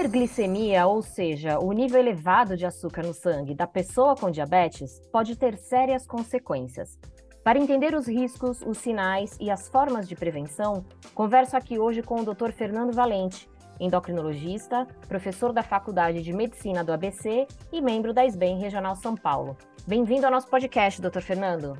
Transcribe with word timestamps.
hiperglicemia, 0.00 0.86
ou 0.86 1.02
seja, 1.02 1.58
o 1.58 1.72
nível 1.72 2.00
elevado 2.00 2.56
de 2.56 2.64
açúcar 2.64 3.02
no 3.02 3.12
sangue 3.12 3.54
da 3.54 3.66
pessoa 3.66 4.16
com 4.16 4.30
diabetes, 4.30 4.98
pode 5.12 5.36
ter 5.36 5.58
sérias 5.58 6.06
consequências. 6.06 6.98
Para 7.44 7.58
entender 7.58 7.94
os 7.94 8.08
riscos, 8.08 8.62
os 8.62 8.78
sinais 8.78 9.36
e 9.38 9.50
as 9.50 9.68
formas 9.68 10.08
de 10.08 10.16
prevenção, 10.16 10.86
converso 11.14 11.54
aqui 11.54 11.78
hoje 11.78 12.02
com 12.02 12.20
o 12.20 12.24
Dr. 12.24 12.50
Fernando 12.50 12.94
Valente, 12.94 13.46
endocrinologista, 13.78 14.86
professor 15.06 15.52
da 15.52 15.62
Faculdade 15.62 16.22
de 16.22 16.32
Medicina 16.32 16.82
do 16.82 16.92
ABC 16.92 17.46
e 17.70 17.82
membro 17.82 18.14
da 18.14 18.24
SBEM 18.24 18.58
Regional 18.58 18.96
São 18.96 19.14
Paulo. 19.14 19.54
Bem-vindo 19.86 20.24
ao 20.24 20.32
nosso 20.32 20.48
podcast, 20.48 21.00
Dr. 21.02 21.20
Fernando. 21.20 21.76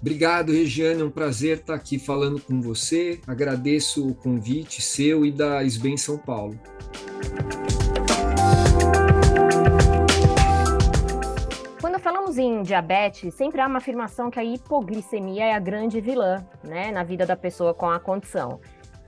Obrigado, 0.00 0.52
Regiane. 0.52 1.02
É 1.02 1.04
um 1.04 1.10
prazer 1.10 1.58
estar 1.58 1.74
aqui 1.74 1.98
falando 1.98 2.40
com 2.40 2.60
você. 2.60 3.20
Agradeço 3.26 4.06
o 4.06 4.14
convite 4.14 4.80
seu 4.80 5.26
e 5.26 5.32
da 5.32 5.62
SBEM 5.64 5.96
São 5.96 6.16
Paulo. 6.16 6.58
Quando 11.80 11.98
falamos 11.98 12.38
em 12.38 12.62
diabetes, 12.62 13.34
sempre 13.34 13.60
há 13.60 13.66
uma 13.66 13.78
afirmação 13.78 14.30
que 14.30 14.38
a 14.38 14.44
hipoglicemia 14.44 15.46
é 15.46 15.54
a 15.54 15.58
grande 15.58 16.00
vilã 16.00 16.46
né, 16.62 16.92
na 16.92 17.02
vida 17.02 17.26
da 17.26 17.36
pessoa 17.36 17.74
com 17.74 17.90
a 17.90 17.98
condição. 17.98 18.60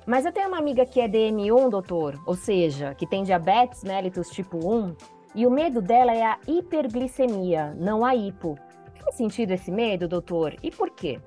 Mas 0.06 0.26
eu 0.26 0.32
tenho 0.32 0.48
uma 0.48 0.58
amiga 0.58 0.84
que 0.84 1.00
é 1.00 1.08
DM1, 1.08 1.70
doutor, 1.70 2.20
ou 2.26 2.34
seja, 2.34 2.94
que 2.96 3.06
tem 3.06 3.22
diabetes 3.22 3.84
mellitus 3.84 4.28
tipo 4.30 4.58
1, 4.58 4.96
e 5.36 5.46
o 5.46 5.50
medo 5.50 5.80
dela 5.80 6.12
é 6.12 6.24
a 6.24 6.38
hiperglicemia, 6.48 7.76
não 7.78 8.04
a 8.04 8.16
hipo. 8.16 8.58
Faz 9.02 9.16
sentido 9.16 9.52
esse 9.52 9.70
medo, 9.70 10.06
doutor? 10.08 10.56
E 10.62 10.70
por 10.70 10.90
quê? 10.90 11.20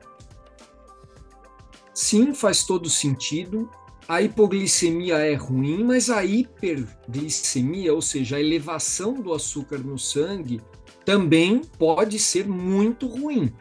Sim, 1.94 2.34
faz 2.34 2.64
todo 2.64 2.90
sentido. 2.90 3.70
A 4.08 4.22
hipoglicemia 4.22 5.18
é 5.18 5.34
ruim, 5.34 5.84
mas 5.84 6.10
a 6.10 6.26
hiperglicemia, 6.26 7.94
ou 7.94 8.02
seja, 8.02 8.36
a 8.36 8.42
elevação 8.42 9.14
do 9.14 9.34
açúcar 9.34 9.78
no 9.78 9.98
sangue, 9.98 10.62
também 11.06 11.62
pode 11.78 12.20
ser 12.20 12.48
muito 12.48 13.08
ruim. 13.08 13.54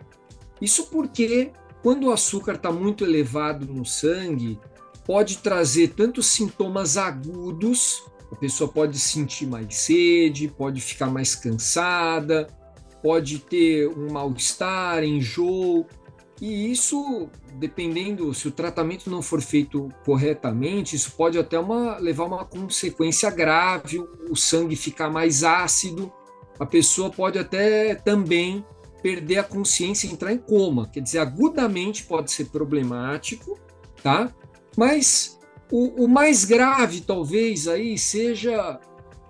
Isso 0.60 0.86
porque 0.86 1.52
quando 1.82 2.06
o 2.06 2.12
açúcar 2.12 2.54
está 2.54 2.72
muito 2.72 3.04
elevado 3.04 3.66
no 3.66 3.84
sangue, 3.84 4.58
pode 5.04 5.38
trazer 5.38 5.88
tanto 5.88 6.22
sintomas 6.22 6.96
agudos, 6.96 8.02
a 8.30 8.36
pessoa 8.36 8.70
pode 8.70 8.98
sentir 8.98 9.46
mais 9.46 9.74
sede, 9.76 10.48
pode 10.48 10.80
ficar 10.80 11.06
mais 11.06 11.34
cansada, 11.34 12.46
pode 13.02 13.40
ter 13.40 13.88
um 13.88 14.12
mal-estar, 14.12 15.02
enjoo, 15.02 15.86
e 16.42 16.72
isso, 16.72 17.28
dependendo 17.54 18.34
se 18.34 18.48
o 18.48 18.50
tratamento 18.50 19.08
não 19.08 19.22
for 19.22 19.40
feito 19.40 19.88
corretamente, 20.04 20.96
isso 20.96 21.12
pode 21.12 21.38
até 21.38 21.56
uma, 21.56 21.98
levar 21.98 22.24
uma 22.24 22.44
consequência 22.44 23.30
grave, 23.30 24.00
o 24.28 24.34
sangue 24.34 24.74
ficar 24.74 25.08
mais 25.08 25.44
ácido, 25.44 26.12
a 26.58 26.66
pessoa 26.66 27.10
pode 27.10 27.38
até 27.38 27.94
também 27.94 28.64
perder 29.00 29.38
a 29.38 29.44
consciência 29.44 30.08
e 30.08 30.10
entrar 30.10 30.32
em 30.32 30.38
coma. 30.38 30.88
Quer 30.88 31.00
dizer, 31.00 31.18
agudamente 31.18 32.02
pode 32.02 32.32
ser 32.32 32.46
problemático, 32.46 33.56
tá? 34.02 34.32
Mas 34.76 35.38
o, 35.70 36.04
o 36.04 36.08
mais 36.08 36.44
grave, 36.44 37.02
talvez, 37.02 37.68
aí 37.68 37.96
seja 37.96 38.80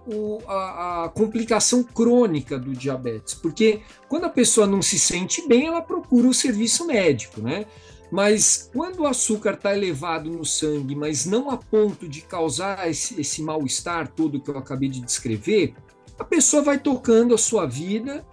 o, 0.06 0.38
a, 0.46 1.04
a, 1.04 1.08
complicação 1.08 1.82
crônica 1.82 2.58
do 2.58 2.72
diabetes, 2.72 3.34
porque 3.34 3.80
quando 4.08 4.24
a 4.24 4.30
pessoa 4.30 4.66
não 4.66 4.82
se 4.82 4.98
sente 4.98 5.46
bem, 5.46 5.66
ela 5.66 5.80
procura 5.80 6.28
o 6.28 6.34
serviço 6.34 6.86
médico, 6.86 7.40
né? 7.40 7.66
Mas 8.10 8.68
quando 8.72 9.00
o 9.00 9.06
açúcar 9.06 9.54
está 9.54 9.74
elevado 9.74 10.28
no 10.30 10.44
sangue, 10.44 10.94
mas 10.94 11.24
não 11.24 11.50
a 11.50 11.56
ponto 11.56 12.06
de 12.06 12.20
causar 12.20 12.88
esse, 12.90 13.18
esse 13.18 13.42
mal-estar 13.42 14.08
todo 14.08 14.40
que 14.40 14.50
eu 14.50 14.58
acabei 14.58 14.88
de 14.90 15.00
descrever, 15.00 15.74
a 16.18 16.24
pessoa 16.24 16.62
vai 16.62 16.78
tocando 16.78 17.34
a 17.34 17.38
sua 17.38 17.64
vida 17.64 18.24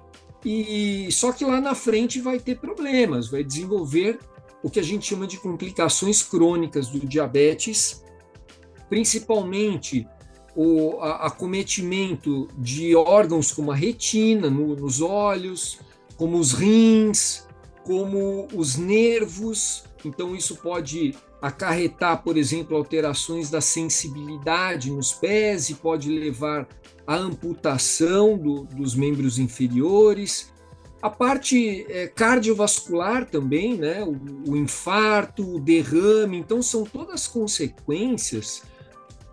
e 0.43 1.07
só 1.11 1.31
que 1.31 1.45
lá 1.45 1.61
na 1.61 1.75
frente 1.75 2.19
vai 2.19 2.39
ter 2.39 2.59
problemas, 2.59 3.29
vai 3.29 3.43
desenvolver 3.43 4.19
o 4.61 4.69
que 4.69 4.79
a 4.79 4.83
gente 4.83 5.07
chama 5.07 5.25
de 5.25 5.37
complicações 5.37 6.21
crônicas 6.21 6.87
do 6.89 6.99
diabetes, 6.99 8.03
principalmente 8.89 10.05
o 10.55 10.99
acometimento 11.01 12.47
de 12.57 12.95
órgãos 12.95 13.51
como 13.51 13.71
a 13.71 13.75
retina 13.75 14.49
no, 14.49 14.75
nos 14.75 15.01
olhos, 15.01 15.79
como 16.17 16.37
os 16.37 16.53
rins, 16.53 17.47
como 17.83 18.47
os 18.53 18.75
nervos. 18.75 19.83
Então, 20.03 20.35
isso 20.35 20.55
pode 20.57 21.15
acarretar, 21.41 22.21
por 22.23 22.37
exemplo, 22.37 22.75
alterações 22.75 23.49
da 23.49 23.61
sensibilidade 23.61 24.91
nos 24.91 25.13
pés 25.13 25.69
e 25.69 25.75
pode 25.75 26.09
levar 26.09 26.67
à 27.07 27.15
amputação 27.15 28.37
do, 28.37 28.65
dos 28.65 28.95
membros 28.95 29.39
inferiores. 29.39 30.51
A 31.01 31.09
parte 31.09 31.85
é, 31.89 32.07
cardiovascular 32.07 33.25
também, 33.25 33.77
né? 33.77 34.03
O, 34.03 34.51
o 34.51 34.57
infarto, 34.57 35.55
o 35.55 35.59
derrame, 35.59 36.37
então 36.37 36.61
são 36.61 36.83
todas 36.83 37.25
consequências 37.25 38.63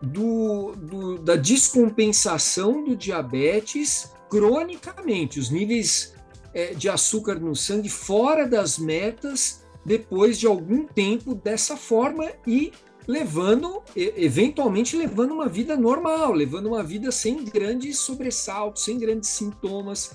do, 0.01 0.73
do, 0.77 1.19
da 1.19 1.37
descompensação 1.37 2.85
do 2.85 2.97
diabetes 2.97 4.13
cronicamente, 4.29 5.39
os 5.39 5.51
níveis 5.51 6.15
é, 6.53 6.75
de 6.75 6.89
açúcar 6.89 7.37
no 7.37 7.55
sangue 7.55 7.89
fora 7.89 8.47
das 8.47 8.79
metas 8.79 9.65
depois 9.85 10.39
de 10.39 10.47
algum 10.47 10.85
tempo 10.85 11.35
dessa 11.35 11.77
forma 11.77 12.29
e 12.47 12.73
levando, 13.07 13.83
eventualmente 13.95 14.97
levando 14.97 15.33
uma 15.33 15.49
vida 15.49 15.77
normal, 15.77 16.33
levando 16.33 16.67
uma 16.67 16.83
vida 16.83 17.13
sem 17.13 17.45
grandes 17.45 17.99
sobressaltos, 18.01 18.83
sem 18.83 18.99
grandes 18.99 19.31
sintomas, 19.31 20.11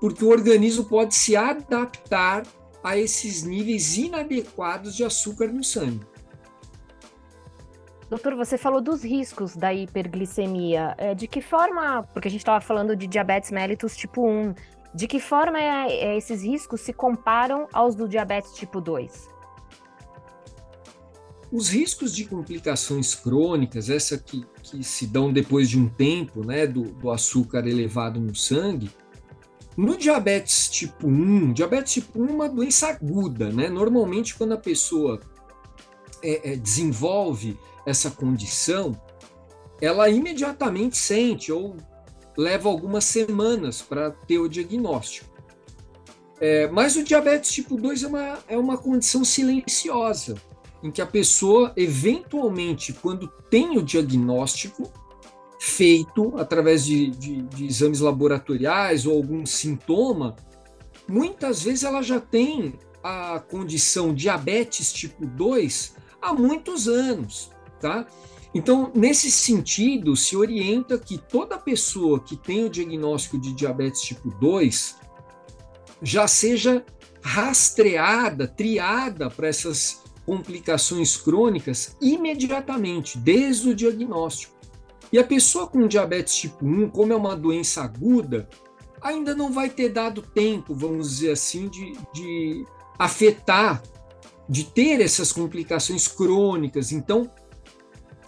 porque 0.00 0.24
o 0.24 0.28
organismo 0.28 0.84
pode 0.84 1.14
se 1.14 1.36
adaptar 1.36 2.42
a 2.82 2.98
esses 2.98 3.44
níveis 3.44 3.96
inadequados 3.96 4.96
de 4.96 5.04
açúcar 5.04 5.46
no 5.46 5.62
sangue. 5.62 6.00
Doutor, 8.12 8.36
você 8.36 8.58
falou 8.58 8.82
dos 8.82 9.02
riscos 9.02 9.56
da 9.56 9.72
hiperglicemia. 9.72 10.94
É, 10.98 11.14
de 11.14 11.26
que 11.26 11.40
forma, 11.40 12.02
porque 12.12 12.28
a 12.28 12.30
gente 12.30 12.42
estava 12.42 12.60
falando 12.60 12.94
de 12.94 13.06
diabetes 13.06 13.50
mellitus 13.50 13.96
tipo 13.96 14.28
1, 14.28 14.54
de 14.94 15.08
que 15.08 15.18
forma 15.18 15.58
é, 15.58 15.90
é, 15.90 16.18
esses 16.18 16.42
riscos 16.42 16.82
se 16.82 16.92
comparam 16.92 17.66
aos 17.72 17.94
do 17.94 18.06
diabetes 18.06 18.52
tipo 18.52 18.82
2? 18.82 19.30
Os 21.50 21.70
riscos 21.70 22.14
de 22.14 22.26
complicações 22.26 23.14
crônicas, 23.14 23.88
essa 23.88 24.18
que, 24.18 24.44
que 24.62 24.84
se 24.84 25.06
dão 25.06 25.32
depois 25.32 25.70
de 25.70 25.78
um 25.78 25.88
tempo, 25.88 26.44
né, 26.44 26.66
do, 26.66 26.82
do 26.82 27.10
açúcar 27.10 27.66
elevado 27.66 28.20
no 28.20 28.34
sangue, 28.34 28.90
no 29.74 29.96
diabetes 29.96 30.68
tipo 30.68 31.06
1, 31.06 31.54
diabetes 31.54 31.94
tipo 31.94 32.22
1 32.22 32.28
é 32.28 32.30
uma 32.30 32.48
doença 32.50 32.88
aguda, 32.88 33.50
né? 33.50 33.70
Normalmente, 33.70 34.34
quando 34.34 34.52
a 34.52 34.58
pessoa 34.58 35.18
é, 36.22 36.52
é, 36.52 36.56
desenvolve 36.56 37.58
essa 37.86 38.10
condição, 38.10 39.00
ela 39.80 40.08
imediatamente 40.08 40.96
sente 40.96 41.50
ou 41.50 41.76
leva 42.36 42.68
algumas 42.68 43.04
semanas 43.04 43.82
para 43.82 44.10
ter 44.10 44.38
o 44.38 44.48
diagnóstico. 44.48 45.30
É, 46.40 46.68
mas 46.68 46.96
o 46.96 47.04
diabetes 47.04 47.52
tipo 47.52 47.76
2 47.76 48.02
é 48.02 48.06
uma, 48.08 48.38
é 48.48 48.58
uma 48.58 48.76
condição 48.76 49.24
silenciosa, 49.24 50.34
em 50.82 50.90
que 50.90 51.00
a 51.00 51.06
pessoa, 51.06 51.72
eventualmente, 51.76 52.92
quando 52.92 53.28
tem 53.48 53.78
o 53.78 53.82
diagnóstico 53.82 54.90
feito 55.60 56.36
através 56.36 56.84
de, 56.84 57.10
de, 57.10 57.42
de 57.42 57.66
exames 57.66 58.00
laboratoriais 58.00 59.06
ou 59.06 59.16
algum 59.16 59.46
sintoma, 59.46 60.34
muitas 61.06 61.62
vezes 61.62 61.84
ela 61.84 62.02
já 62.02 62.18
tem 62.18 62.74
a 63.04 63.38
condição 63.38 64.12
diabetes 64.12 64.92
tipo 64.92 65.24
2 65.24 65.94
há 66.20 66.32
muitos 66.32 66.88
anos. 66.88 67.51
Tá? 67.82 68.06
Então, 68.54 68.92
nesse 68.94 69.28
sentido, 69.28 70.14
se 70.14 70.36
orienta 70.36 70.96
que 70.96 71.18
toda 71.18 71.58
pessoa 71.58 72.20
que 72.20 72.36
tem 72.36 72.64
o 72.64 72.70
diagnóstico 72.70 73.36
de 73.36 73.52
diabetes 73.52 74.02
tipo 74.02 74.30
2 74.38 74.96
já 76.00 76.28
seja 76.28 76.84
rastreada, 77.20 78.46
triada 78.46 79.28
para 79.28 79.48
essas 79.48 80.02
complicações 80.24 81.16
crônicas 81.16 81.96
imediatamente, 82.00 83.18
desde 83.18 83.70
o 83.70 83.74
diagnóstico. 83.74 84.54
E 85.12 85.18
a 85.18 85.24
pessoa 85.24 85.66
com 85.66 85.88
diabetes 85.88 86.36
tipo 86.36 86.64
1, 86.64 86.90
como 86.90 87.12
é 87.12 87.16
uma 87.16 87.34
doença 87.34 87.82
aguda, 87.82 88.48
ainda 89.00 89.34
não 89.34 89.52
vai 89.52 89.68
ter 89.68 89.88
dado 89.88 90.22
tempo, 90.22 90.72
vamos 90.72 91.10
dizer 91.10 91.32
assim, 91.32 91.68
de, 91.68 91.92
de 92.14 92.64
afetar, 92.96 93.82
de 94.48 94.64
ter 94.64 95.00
essas 95.00 95.32
complicações 95.32 96.06
crônicas. 96.06 96.92
Então, 96.92 97.28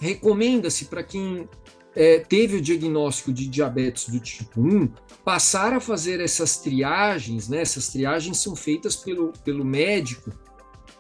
recomenda-se 0.04 0.84
para 0.84 1.02
quem 1.02 1.48
é, 1.96 2.18
teve 2.18 2.58
o 2.58 2.60
diagnóstico 2.60 3.32
de 3.32 3.46
diabetes 3.46 4.08
do 4.08 4.20
tipo 4.20 4.60
1 4.60 4.88
passar 5.24 5.72
a 5.72 5.80
fazer 5.80 6.20
essas 6.20 6.58
triagens, 6.58 7.48
né? 7.48 7.62
Essas 7.62 7.88
triagens 7.88 8.38
são 8.38 8.54
feitas 8.54 8.94
pelo, 8.94 9.32
pelo 9.44 9.64
médico 9.64 10.30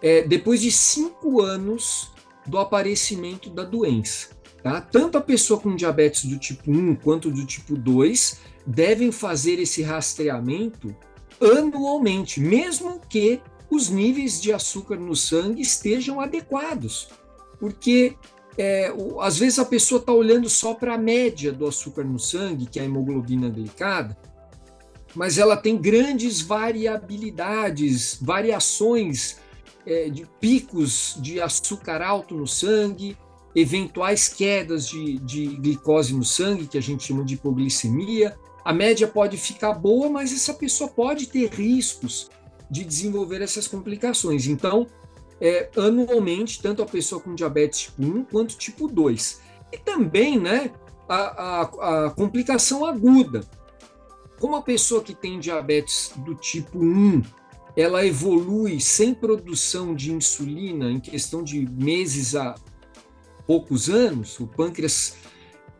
é, 0.00 0.22
depois 0.22 0.62
de 0.62 0.72
cinco 0.72 1.42
anos 1.42 2.10
do 2.46 2.58
aparecimento 2.58 3.50
da 3.50 3.62
doença. 3.62 4.28
Tá? 4.62 4.80
Tanto 4.80 5.18
a 5.18 5.20
pessoa 5.20 5.60
com 5.60 5.76
diabetes 5.76 6.24
do 6.24 6.38
tipo 6.38 6.70
1 6.70 6.94
quanto 6.96 7.30
do 7.30 7.44
tipo 7.44 7.76
2 7.76 8.40
devem 8.66 9.12
fazer 9.12 9.58
esse 9.58 9.82
rastreamento 9.82 10.96
anualmente, 11.38 12.40
mesmo 12.40 12.98
que 13.06 13.42
os 13.70 13.90
níveis 13.90 14.40
de 14.40 14.52
açúcar 14.52 14.96
no 14.96 15.14
sangue 15.14 15.60
estejam 15.60 16.20
adequados. 16.20 17.08
Porque 17.58 18.16
é, 18.56 18.92
o, 18.96 19.20
às 19.20 19.38
vezes 19.38 19.58
a 19.58 19.64
pessoa 19.64 19.98
está 20.00 20.12
olhando 20.12 20.48
só 20.48 20.74
para 20.74 20.94
a 20.94 20.98
média 20.98 21.52
do 21.52 21.66
açúcar 21.66 22.04
no 22.04 22.18
sangue, 22.18 22.66
que 22.66 22.78
é 22.78 22.82
a 22.82 22.84
hemoglobina 22.84 23.48
glicada, 23.48 24.16
mas 25.14 25.38
ela 25.38 25.56
tem 25.56 25.76
grandes 25.76 26.40
variabilidades, 26.40 28.18
variações 28.20 29.36
é, 29.86 30.08
de 30.08 30.26
picos 30.40 31.16
de 31.20 31.40
açúcar 31.40 32.02
alto 32.02 32.34
no 32.34 32.46
sangue, 32.46 33.16
eventuais 33.54 34.28
quedas 34.28 34.88
de, 34.88 35.18
de 35.20 35.46
glicose 35.56 36.14
no 36.14 36.24
sangue, 36.24 36.66
que 36.66 36.78
a 36.78 36.82
gente 36.82 37.04
chama 37.04 37.24
de 37.24 37.34
hipoglicemia. 37.34 38.36
A 38.64 38.72
média 38.72 39.06
pode 39.06 39.36
ficar 39.36 39.74
boa, 39.74 40.08
mas 40.08 40.32
essa 40.32 40.54
pessoa 40.54 40.90
pode 40.90 41.28
ter 41.28 41.50
riscos 41.50 42.30
de 42.68 42.82
desenvolver 42.82 43.42
essas 43.42 43.68
complicações. 43.68 44.46
Então, 44.46 44.86
é, 45.40 45.70
anualmente, 45.76 46.60
tanto 46.62 46.82
a 46.82 46.86
pessoa 46.86 47.20
com 47.20 47.34
diabetes 47.34 47.82
tipo 47.82 48.02
1 48.02 48.24
quanto 48.24 48.56
tipo 48.56 48.88
2. 48.88 49.40
E 49.72 49.78
também 49.78 50.38
né, 50.38 50.70
a, 51.08 51.16
a, 51.16 52.06
a 52.06 52.10
complicação 52.10 52.84
aguda. 52.84 53.42
Como 54.40 54.56
a 54.56 54.62
pessoa 54.62 55.02
que 55.02 55.14
tem 55.14 55.38
diabetes 55.38 56.12
do 56.16 56.34
tipo 56.34 56.78
1 56.78 57.22
ela 57.76 58.06
evolui 58.06 58.80
sem 58.80 59.12
produção 59.12 59.94
de 59.94 60.12
insulina 60.12 60.90
em 60.90 61.00
questão 61.00 61.42
de 61.42 61.68
meses 61.68 62.36
a 62.36 62.54
poucos 63.46 63.90
anos, 63.90 64.38
o 64.38 64.46
pâncreas 64.46 65.16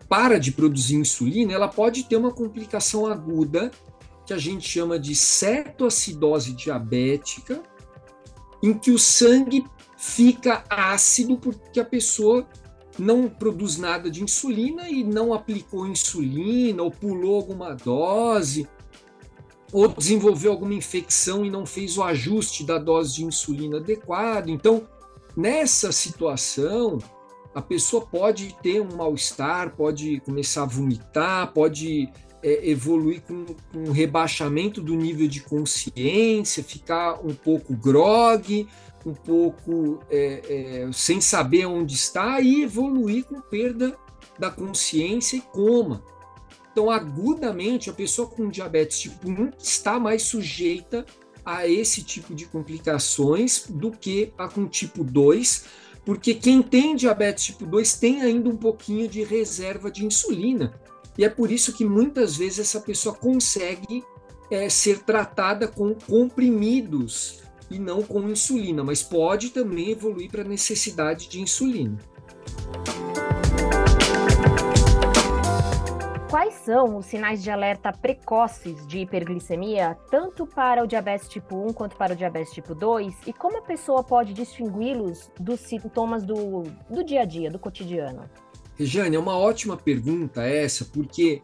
para 0.09 0.39
de 0.39 0.53
produzir 0.53 0.97
insulina, 0.97 1.53
ela 1.53 1.69
pode 1.69 2.05
ter 2.05 2.17
uma 2.17 2.33
complicação 2.33 3.07
aguda 3.07 3.71
que 4.27 4.33
a 4.33 4.39
gente 4.39 4.69
chama 4.69 4.99
de 4.99 5.15
cetoacidose 5.15 6.53
diabética, 6.53 7.63
em 8.65 8.73
que 8.73 8.91
o 8.91 8.99
sangue 8.99 9.63
fica 9.99 10.65
ácido 10.71 11.37
porque 11.37 11.79
a 11.79 11.85
pessoa 11.85 12.49
não 12.99 13.29
produz 13.29 13.77
nada 13.77 14.11
de 14.11 14.23
insulina 14.25 14.89
e 14.89 15.05
não 15.05 15.35
aplicou 15.35 15.87
insulina 15.87 16.83
ou 16.83 16.91
pulou 16.91 17.37
alguma 17.37 17.75
dose 17.75 18.67
ou 19.71 19.89
desenvolveu 19.89 20.53
alguma 20.53 20.73
infecção 20.73 21.45
e 21.45 21.51
não 21.51 21.67
fez 21.67 21.99
o 21.99 22.03
ajuste 22.03 22.65
da 22.65 22.79
dose 22.79 23.17
de 23.17 23.25
insulina 23.25 23.77
adequado. 23.77 24.49
Então, 24.49 24.89
nessa 25.37 25.93
situação, 25.93 26.99
a 27.55 27.61
pessoa 27.61 28.07
pode 28.07 28.57
ter 28.63 28.81
um 28.81 28.97
mal-estar, 28.97 29.77
pode 29.77 30.21
começar 30.21 30.63
a 30.63 30.67
vomitar, 30.67 31.53
pode 31.53 32.09
é, 32.45 32.69
evoluir 32.69 33.23
com, 33.23 33.47
com 33.73 33.89
um 33.89 33.91
rebaixamento 33.91 34.83
do 34.83 34.95
nível 34.95 35.27
de 35.27 35.41
consciência, 35.41 36.63
ficar 36.63 37.19
um 37.25 37.35
pouco 37.35 37.75
grogue, 37.75 38.69
um 39.07 39.15
pouco 39.15 40.01
é, 40.11 40.43
é, 40.87 40.93
sem 40.93 41.23
saber 41.23 41.65
onde 41.65 41.95
está 41.95 42.41
e 42.43 42.63
evoluir 42.63 43.25
com 43.25 43.41
perda 43.41 43.97
da 44.39 44.51
consciência 44.51 45.39
e 45.39 45.41
coma. 45.41 46.05
Então, 46.71 46.91
agudamente, 46.91 47.89
a 47.89 47.95
pessoa 47.95 48.29
com 48.29 48.49
diabetes 48.49 49.01
tipo 49.01 49.31
1 49.31 49.53
está 49.59 49.99
mais 49.99 50.25
sujeita 50.25 51.07
a 51.45 51.67
esse 51.67 52.03
tipo 52.03 52.35
de 52.35 52.45
complicações 52.45 53.65
do 53.71 53.91
que 53.91 54.33
a 54.37 54.49
com 54.49 54.67
tipo 54.67 55.03
2, 55.03 55.65
porque 56.05 56.35
quem 56.35 56.61
tem 56.61 56.95
diabetes 56.95 57.45
tipo 57.45 57.65
2 57.65 57.95
tem 57.95 58.21
ainda 58.21 58.51
um 58.51 58.57
pouquinho 58.57 59.09
de 59.09 59.23
reserva 59.23 59.91
de 59.91 60.05
insulina. 60.05 60.75
E 61.17 61.25
é 61.25 61.29
por 61.29 61.51
isso 61.51 61.73
que 61.73 61.85
muitas 61.85 62.37
vezes 62.37 62.59
essa 62.59 62.81
pessoa 62.81 63.15
consegue 63.15 64.05
é, 64.51 64.69
ser 64.69 65.01
tratada 65.01 65.69
com 65.69 65.95
comprimidos 65.95 67.43
e 67.71 67.79
não 67.79 68.03
com 68.03 68.29
insulina, 68.29 68.83
mas 68.83 69.03
pode 69.03 69.51
também 69.51 69.91
evoluir 69.91 70.31
para 70.31 70.43
a 70.43 70.45
necessidade 70.45 71.29
de 71.29 71.41
insulina. 71.41 71.99
Quais 76.29 76.55
são 76.55 76.97
os 76.97 77.07
sinais 77.07 77.45
de 77.45 77.49
alerta 77.49 77.93
precoces 77.93 78.85
de 78.89 78.99
hiperglicemia, 78.99 79.97
tanto 80.11 80.45
para 80.45 80.83
o 80.83 80.87
diabetes 80.87 81.29
tipo 81.29 81.57
1 81.57 81.73
quanto 81.73 81.97
para 81.97 82.13
o 82.13 82.17
diabetes 82.17 82.53
tipo 82.53 82.75
2? 82.75 83.15
E 83.25 83.33
como 83.33 83.59
a 83.59 83.63
pessoa 83.63 84.03
pode 84.03 84.35
distingui-los 84.35 85.31
dos 85.39 85.61
sintomas 85.61 86.25
do, 86.25 86.65
do 86.91 87.05
dia 87.05 87.23
a 87.23 87.25
dia, 87.25 87.49
do 87.51 87.59
cotidiano? 87.59 88.29
Regiane, 88.77 89.17
é 89.17 89.19
uma 89.19 89.37
ótima 89.37 89.77
pergunta 89.77 90.43
essa, 90.43 90.85
porque 90.85 91.43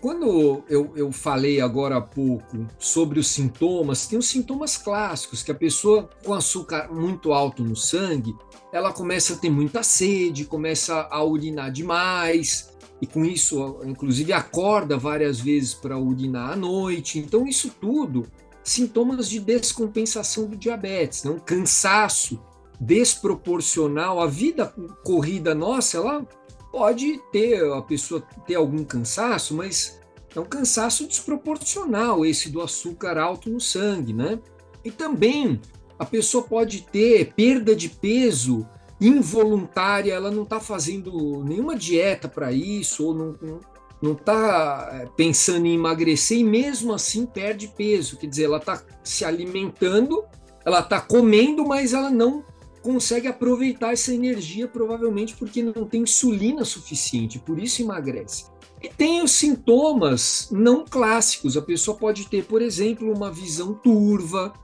quando 0.00 0.62
eu, 0.68 0.92
eu 0.94 1.10
falei 1.10 1.60
agora 1.60 1.96
há 1.96 2.00
pouco 2.00 2.66
sobre 2.78 3.18
os 3.18 3.28
sintomas, 3.28 4.06
tem 4.06 4.18
os 4.18 4.28
sintomas 4.28 4.76
clássicos, 4.76 5.42
que 5.42 5.50
a 5.50 5.54
pessoa 5.54 6.08
com 6.24 6.32
açúcar 6.32 6.88
muito 6.92 7.32
alto 7.32 7.64
no 7.64 7.74
sangue, 7.74 8.34
ela 8.72 8.92
começa 8.92 9.34
a 9.34 9.36
ter 9.36 9.50
muita 9.50 9.82
sede, 9.82 10.44
começa 10.44 11.08
a 11.10 11.24
urinar 11.24 11.72
demais, 11.72 12.70
e 13.00 13.06
com 13.06 13.24
isso, 13.24 13.80
inclusive, 13.84 14.32
acorda 14.32 14.96
várias 14.96 15.40
vezes 15.40 15.74
para 15.74 15.98
urinar 15.98 16.52
à 16.52 16.56
noite. 16.56 17.18
Então, 17.18 17.46
isso 17.46 17.70
tudo, 17.80 18.26
sintomas 18.62 19.28
de 19.28 19.38
descompensação 19.38 20.46
do 20.46 20.56
diabetes, 20.56 21.24
né? 21.24 21.30
um 21.30 21.38
cansaço 21.38 22.40
desproporcional. 22.80 24.20
A 24.20 24.26
vida 24.26 24.72
corrida 25.04 25.54
nossa, 25.54 25.96
ela 25.96 26.26
pode 26.70 27.18
ter, 27.32 27.64
a 27.72 27.82
pessoa 27.82 28.22
ter 28.46 28.54
algum 28.54 28.84
cansaço, 28.84 29.54
mas 29.54 29.98
é 30.34 30.40
um 30.40 30.44
cansaço 30.44 31.06
desproporcional 31.06 32.24
esse 32.24 32.50
do 32.50 32.60
açúcar 32.60 33.18
alto 33.18 33.50
no 33.50 33.60
sangue, 33.60 34.12
né? 34.12 34.38
E 34.84 34.90
também 34.90 35.60
a 35.98 36.04
pessoa 36.04 36.44
pode 36.44 36.82
ter 36.82 37.32
perda 37.34 37.74
de 37.74 37.88
peso 37.88 38.66
involuntária, 39.00 40.12
ela 40.12 40.30
não 40.30 40.42
está 40.42 40.60
fazendo 40.60 41.42
nenhuma 41.44 41.76
dieta 41.76 42.28
para 42.28 42.52
isso, 42.52 43.06
ou 43.06 43.14
não, 43.14 43.60
não 44.00 44.12
está 44.12 44.90
é, 44.92 45.06
pensando 45.16 45.66
em 45.66 45.74
emagrecer 45.74 46.38
e 46.38 46.44
mesmo 46.44 46.92
assim 46.92 47.26
perde 47.26 47.68
peso. 47.68 48.16
Quer 48.16 48.26
dizer, 48.26 48.44
ela 48.44 48.58
está 48.58 48.82
se 49.02 49.24
alimentando, 49.24 50.24
ela 50.64 50.80
está 50.80 51.00
comendo, 51.00 51.66
mas 51.66 51.92
ela 51.92 52.10
não 52.10 52.44
consegue 52.88 53.28
aproveitar 53.28 53.92
essa 53.92 54.14
energia, 54.14 54.66
provavelmente 54.66 55.36
porque 55.36 55.62
não 55.62 55.84
tem 55.84 56.04
insulina 56.04 56.64
suficiente, 56.64 57.38
por 57.38 57.58
isso 57.58 57.82
emagrece. 57.82 58.46
E 58.82 58.88
tem 58.88 59.22
os 59.22 59.32
sintomas 59.32 60.48
não 60.50 60.86
clássicos. 60.86 61.54
A 61.54 61.60
pessoa 61.60 61.98
pode 61.98 62.26
ter, 62.30 62.46
por 62.46 62.62
exemplo, 62.62 63.12
uma 63.14 63.30
visão 63.30 63.74
turva, 63.74 64.54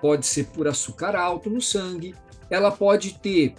pode 0.00 0.24
ser 0.24 0.46
por 0.46 0.66
açúcar 0.66 1.14
alto 1.14 1.50
no 1.50 1.60
sangue, 1.60 2.14
ela 2.48 2.70
pode 2.70 3.18
ter 3.18 3.54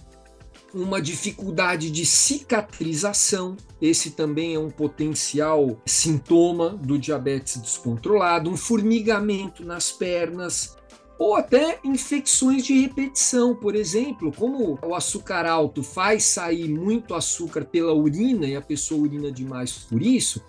uma 0.73 0.99
dificuldade 0.99 1.91
de 1.91 2.03
cicatrização. 2.03 3.55
Esse 3.79 4.09
também 4.09 4.55
é 4.55 4.59
um 4.59 4.71
potencial 4.71 5.79
sintoma 5.85 6.69
do 6.69 6.97
diabetes 6.97 7.57
descontrolado, 7.57 8.49
um 8.49 8.57
formigamento 8.57 9.63
nas 9.63 9.91
pernas, 9.91 10.75
ou 11.19 11.35
até 11.35 11.79
infecções 11.83 12.63
de 12.63 12.79
repetição, 12.79 13.55
por 13.55 13.75
exemplo, 13.75 14.31
como 14.31 14.77
o 14.85 14.93
açúcar 14.93 15.45
alto 15.45 15.81
faz 15.81 16.23
sair 16.23 16.69
muito 16.69 17.15
açúcar 17.15 17.65
pela 17.65 17.93
urina 17.93 18.45
e 18.45 18.55
a 18.55 18.61
pessoa 18.61 19.01
urina 19.01 19.31
demais 19.31 19.71
por 19.89 20.01
isso, 20.01 20.41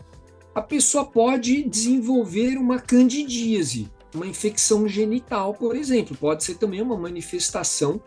a 0.55 0.61
pessoa 0.61 1.05
pode 1.05 1.63
desenvolver 1.63 2.59
uma 2.59 2.79
candidíase, 2.79 3.91
uma 4.15 4.27
infecção 4.27 4.89
genital, 4.89 5.55
por 5.55 5.77
exemplo, 5.77 6.17
pode 6.17 6.45
ser 6.45 6.57
também 6.57 6.83
uma 6.83 6.97
manifestação 6.97 8.01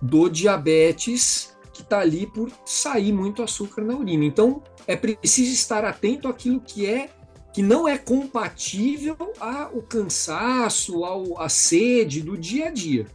do 0.00 0.28
diabetes 0.28 1.56
que 1.72 1.82
está 1.82 2.00
ali 2.00 2.26
por 2.26 2.50
sair 2.66 3.12
muito 3.12 3.42
açúcar 3.42 3.82
na 3.82 3.96
urina. 3.96 4.24
Então, 4.24 4.62
é 4.86 4.96
preciso 4.96 5.52
estar 5.52 5.84
atento 5.84 6.28
àquilo 6.28 6.60
que 6.60 6.86
é 6.86 7.08
que 7.52 7.62
não 7.62 7.86
é 7.86 7.98
compatível 7.98 9.16
ao 9.38 9.82
cansaço, 9.82 11.04
ao, 11.04 11.40
à 11.40 11.48
sede 11.48 12.22
do 12.22 12.36
dia 12.36 12.68
a 12.68 12.70
dia. 12.70 13.06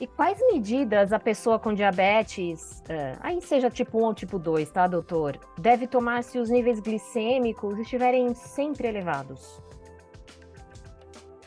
E 0.00 0.06
quais 0.06 0.38
medidas 0.50 1.12
a 1.12 1.18
pessoa 1.18 1.58
com 1.58 1.72
diabetes, 1.72 2.82
uh, 2.88 3.18
aí 3.20 3.40
seja 3.40 3.70
tipo 3.70 3.98
1 3.98 4.02
ou 4.02 4.14
tipo 4.14 4.38
2, 4.38 4.70
tá, 4.70 4.88
doutor, 4.88 5.38
deve 5.56 5.86
tomar 5.86 6.24
se 6.24 6.38
os 6.38 6.50
níveis 6.50 6.80
glicêmicos 6.80 7.78
estiverem 7.78 8.34
sempre 8.34 8.88
elevados? 8.88 9.62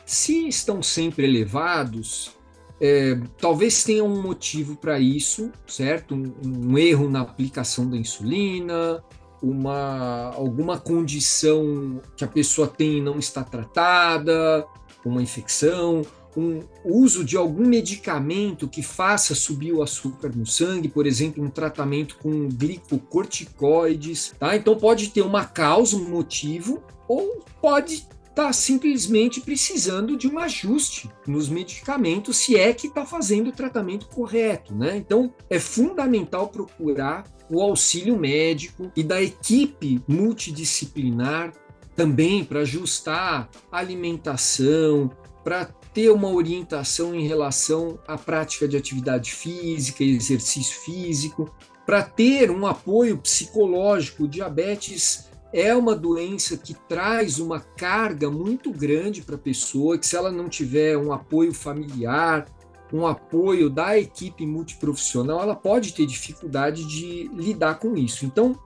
Se 0.06 0.48
estão 0.48 0.82
sempre 0.82 1.26
elevados, 1.26 2.36
é, 2.80 3.18
talvez 3.38 3.82
tenha 3.82 4.04
um 4.04 4.22
motivo 4.22 4.76
para 4.76 4.98
isso, 4.98 5.50
certo? 5.66 6.14
Um, 6.14 6.34
um, 6.44 6.78
erro 6.78 7.08
na 7.08 7.22
aplicação 7.22 7.88
da 7.88 7.96
insulina, 7.96 9.02
uma, 9.42 10.32
alguma 10.34 10.78
condição 10.78 12.00
que 12.16 12.24
a 12.24 12.28
pessoa 12.28 12.66
tem 12.66 12.98
e 12.98 13.02
não 13.02 13.18
está 13.18 13.42
tratada, 13.44 14.66
uma 15.04 15.22
infecção, 15.22 16.02
um 16.36 16.62
uso 16.84 17.24
de 17.24 17.36
algum 17.36 17.66
medicamento 17.66 18.68
que 18.68 18.82
faça 18.82 19.34
subir 19.34 19.72
o 19.72 19.82
açúcar 19.82 20.30
no 20.34 20.46
sangue, 20.46 20.88
por 20.88 21.06
exemplo, 21.06 21.42
um 21.42 21.48
tratamento 21.48 22.16
com 22.18 22.48
glicocorticoides, 22.48 24.34
tá? 24.38 24.54
Então 24.54 24.76
pode 24.76 25.08
ter 25.08 25.22
uma 25.22 25.44
causa, 25.44 25.96
um 25.96 26.08
motivo, 26.08 26.82
ou 27.08 27.42
pode 27.60 27.94
estar 27.94 28.10
tá 28.34 28.52
simplesmente 28.52 29.40
precisando 29.40 30.16
de 30.16 30.28
um 30.28 30.38
ajuste 30.38 31.10
nos 31.26 31.48
medicamentos, 31.48 32.36
se 32.36 32.54
é 32.56 32.72
que 32.74 32.88
está 32.88 33.06
fazendo 33.06 33.48
o 33.48 33.52
tratamento 33.52 34.06
correto, 34.08 34.74
né? 34.74 34.96
Então 34.96 35.32
é 35.48 35.58
fundamental 35.58 36.48
procurar 36.48 37.24
o 37.50 37.60
auxílio 37.60 38.18
médico 38.18 38.90
e 38.96 39.02
da 39.02 39.22
equipe 39.22 40.02
multidisciplinar 40.06 41.52
também 41.94 42.44
para 42.44 42.60
ajustar 42.60 43.48
a 43.72 43.78
alimentação, 43.78 45.10
para 45.42 45.64
ter 45.64 46.10
uma 46.10 46.28
orientação 46.28 47.14
em 47.14 47.26
relação 47.26 47.98
à 48.06 48.18
prática 48.18 48.68
de 48.68 48.76
atividade 48.76 49.32
física, 49.32 50.04
exercício 50.04 50.78
físico, 50.80 51.50
para 51.86 52.02
ter 52.02 52.50
um 52.50 52.66
apoio 52.66 53.16
psicológico. 53.16 54.24
O 54.24 54.28
diabetes 54.28 55.30
é 55.52 55.74
uma 55.74 55.96
doença 55.96 56.56
que 56.56 56.74
traz 56.74 57.38
uma 57.38 57.60
carga 57.60 58.30
muito 58.30 58.70
grande 58.70 59.22
para 59.22 59.36
a 59.36 59.38
pessoa, 59.38 59.96
que 59.96 60.06
se 60.06 60.16
ela 60.16 60.30
não 60.30 60.50
tiver 60.50 60.98
um 60.98 61.12
apoio 61.12 61.54
familiar, 61.54 62.46
um 62.92 63.06
apoio 63.06 63.68
da 63.68 63.98
equipe 63.98 64.46
multiprofissional, 64.46 65.40
ela 65.40 65.56
pode 65.56 65.92
ter 65.92 66.06
dificuldade 66.06 66.84
de 66.84 67.28
lidar 67.32 67.78
com 67.78 67.96
isso. 67.96 68.24
Então, 68.24 68.58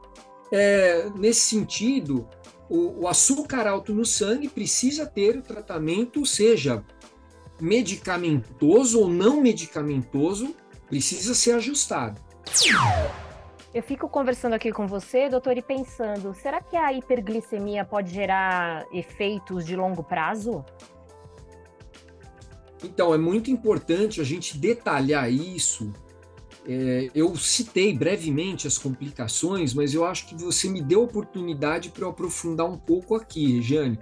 é, 0.53 1.09
nesse 1.17 1.41
sentido, 1.41 2.29
o, 2.69 3.03
o 3.03 3.09
açúcar 3.09 3.67
alto 3.67 3.95
no 3.95 4.05
sangue 4.05 4.49
precisa 4.49 5.07
ter 5.07 5.37
o 5.37 5.43
tratamento, 5.43 6.25
seja 6.27 6.85
medicamentoso 7.61 9.01
ou 9.01 9.09
não 9.09 9.41
medicamentoso, 9.41 10.55
precisa 10.89 11.35
ser 11.35 11.53
ajustado. 11.53 12.21
Eu 13.73 13.83
fico 13.83 14.09
conversando 14.09 14.55
aqui 14.55 14.73
com 14.73 14.87
você, 14.87 15.29
doutor, 15.29 15.57
e 15.57 15.63
pensando: 15.63 16.35
será 16.35 16.61
que 16.61 16.77
a 16.77 16.93
hiperglicemia 16.93 17.85
pode 17.85 18.13
gerar 18.13 18.85
efeitos 18.93 19.65
de 19.65 19.77
longo 19.77 20.03
prazo? 20.03 20.65
Então, 22.83 23.13
é 23.15 23.19
muito 23.19 23.51
importante 23.51 24.21
a 24.21 24.25
gente 24.25 24.57
detalhar 24.57 25.31
isso. 25.31 25.93
É, 26.67 27.11
eu 27.15 27.35
citei 27.37 27.97
brevemente 27.97 28.67
as 28.67 28.79
complicações, 28.79 29.75
mas 29.75 29.95
eu 29.95 30.05
acho 30.05 30.27
que 30.27 30.35
você 30.35 30.69
me 30.69 30.81
deu 30.83 31.03
oportunidade 31.03 31.91
para 31.91 32.05
eu 32.05 32.11
aprofundar 32.11 32.67
um 32.67 32.79
pouco 32.79 33.15
aqui, 33.15 33.57
Regiane. 33.57 33.99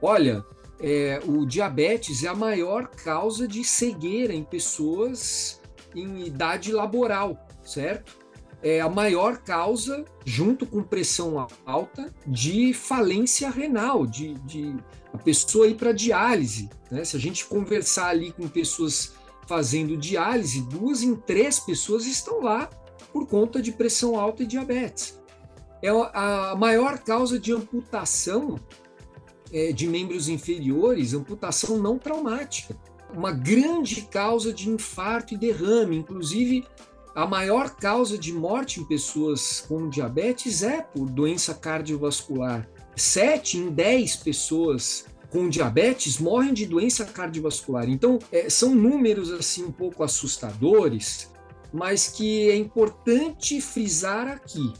Olha, 0.00 0.44
é, 0.80 1.20
o 1.26 1.44
diabetes 1.44 2.22
é 2.24 2.28
a 2.28 2.34
maior 2.34 2.88
causa 2.88 3.46
de 3.46 3.64
cegueira 3.64 4.32
em 4.32 4.44
pessoas 4.44 5.60
em 5.94 6.26
idade 6.26 6.72
laboral, 6.72 7.46
certo? 7.62 8.17
É 8.62 8.80
a 8.80 8.88
maior 8.88 9.38
causa, 9.38 10.04
junto 10.24 10.66
com 10.66 10.82
pressão 10.82 11.46
alta, 11.64 12.12
de 12.26 12.72
falência 12.72 13.48
renal, 13.50 14.06
de, 14.06 14.34
de 14.40 14.74
a 15.12 15.18
pessoa 15.18 15.68
ir 15.68 15.74
para 15.74 15.92
diálise. 15.92 16.68
Né? 16.90 17.04
Se 17.04 17.16
a 17.16 17.20
gente 17.20 17.46
conversar 17.46 18.08
ali 18.08 18.32
com 18.32 18.48
pessoas 18.48 19.12
fazendo 19.46 19.96
diálise, 19.96 20.60
duas 20.62 21.02
em 21.02 21.14
três 21.14 21.58
pessoas 21.58 22.04
estão 22.04 22.40
lá 22.40 22.68
por 23.12 23.26
conta 23.26 23.62
de 23.62 23.72
pressão 23.72 24.18
alta 24.18 24.42
e 24.42 24.46
diabetes. 24.46 25.18
É 25.80 25.88
a 25.88 26.54
maior 26.58 26.98
causa 26.98 27.38
de 27.38 27.52
amputação 27.52 28.58
é, 29.52 29.72
de 29.72 29.86
membros 29.86 30.28
inferiores, 30.28 31.14
amputação 31.14 31.78
não 31.78 31.98
traumática. 31.98 32.76
Uma 33.14 33.32
grande 33.32 34.02
causa 34.02 34.52
de 34.52 34.68
infarto 34.68 35.32
e 35.32 35.38
derrame, 35.38 35.96
inclusive 35.96 36.66
a 37.18 37.26
maior 37.26 37.70
causa 37.70 38.16
de 38.16 38.32
morte 38.32 38.78
em 38.78 38.84
pessoas 38.84 39.60
com 39.66 39.88
diabetes 39.88 40.62
é 40.62 40.80
por 40.80 41.10
doença 41.10 41.52
cardiovascular. 41.52 42.70
Sete 42.94 43.58
em 43.58 43.70
dez 43.70 44.14
pessoas 44.14 45.04
com 45.28 45.48
diabetes 45.48 46.20
morrem 46.20 46.54
de 46.54 46.64
doença 46.64 47.04
cardiovascular. 47.04 47.88
Então, 47.90 48.20
é, 48.30 48.48
são 48.48 48.72
números 48.72 49.32
assim 49.32 49.64
um 49.64 49.72
pouco 49.72 50.04
assustadores, 50.04 51.28
mas 51.72 52.06
que 52.06 52.50
é 52.50 52.56
importante 52.56 53.60
frisar 53.60 54.28
aqui 54.28 54.72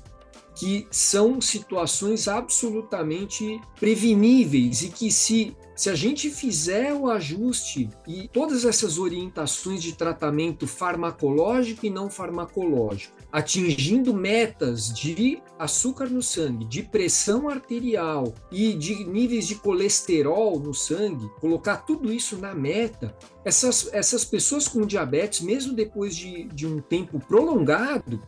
que 0.54 0.86
são 0.92 1.40
situações 1.40 2.28
absolutamente 2.28 3.60
preveníveis 3.80 4.82
e 4.82 4.90
que 4.90 5.10
se 5.10 5.56
se 5.78 5.88
a 5.88 5.94
gente 5.94 6.28
fizer 6.28 6.92
o 6.92 7.08
ajuste 7.08 7.88
e 8.04 8.26
todas 8.26 8.64
essas 8.64 8.98
orientações 8.98 9.80
de 9.80 9.92
tratamento 9.92 10.66
farmacológico 10.66 11.86
e 11.86 11.90
não 11.90 12.10
farmacológico, 12.10 13.14
atingindo 13.30 14.12
metas 14.12 14.92
de 14.92 15.40
açúcar 15.56 16.06
no 16.10 16.20
sangue, 16.20 16.64
de 16.64 16.82
pressão 16.82 17.48
arterial 17.48 18.34
e 18.50 18.72
de 18.72 19.04
níveis 19.04 19.46
de 19.46 19.54
colesterol 19.54 20.58
no 20.58 20.74
sangue, 20.74 21.30
colocar 21.40 21.76
tudo 21.76 22.12
isso 22.12 22.36
na 22.38 22.56
meta, 22.56 23.16
essas, 23.44 23.88
essas 23.92 24.24
pessoas 24.24 24.66
com 24.66 24.84
diabetes, 24.84 25.42
mesmo 25.42 25.74
depois 25.74 26.16
de, 26.16 26.48
de 26.48 26.66
um 26.66 26.80
tempo 26.80 27.20
prolongado, 27.20 28.20